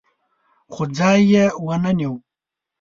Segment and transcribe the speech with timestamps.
[0.73, 2.13] خو ځای یې ونه نیو.